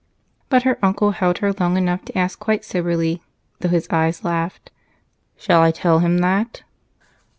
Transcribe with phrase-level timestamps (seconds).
[0.49, 3.21] But her uncle held her long enough to ask quite soberly,
[3.59, 4.71] though his eyes laughed:
[5.37, 6.63] "Shall I tell him that?"